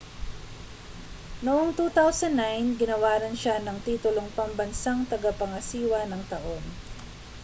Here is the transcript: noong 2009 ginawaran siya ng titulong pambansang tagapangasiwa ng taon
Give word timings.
noong 1.45 1.67
2009 1.77 2.79
ginawaran 2.81 3.35
siya 3.41 3.55
ng 3.61 3.77
titulong 3.87 4.29
pambansang 4.37 4.99
tagapangasiwa 5.11 5.99
ng 6.09 6.21
taon 6.31 6.63